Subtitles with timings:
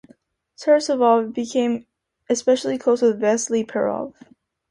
[0.57, 1.85] Savrasov became
[2.27, 4.15] especially close with Vasily Perov.